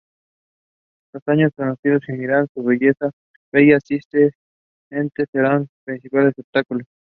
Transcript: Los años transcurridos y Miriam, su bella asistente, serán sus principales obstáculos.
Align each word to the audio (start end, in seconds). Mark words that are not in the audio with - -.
Los 1.13 1.21
años 1.27 1.51
transcurridos 1.55 2.09
y 2.09 2.13
Miriam, 2.13 2.47
su 2.55 2.63
bella 2.63 3.77
asistente, 3.77 4.33
serán 5.31 5.67
sus 5.67 5.81
principales 5.85 6.33
obstáculos. 6.39 6.87